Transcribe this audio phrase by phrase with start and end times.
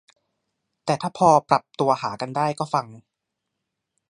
[0.85, 2.85] แต่ถ้าพอปรับตัวหากันได้ก็ฟัง